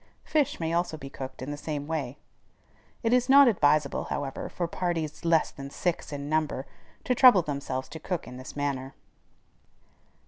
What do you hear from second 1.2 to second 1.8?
in the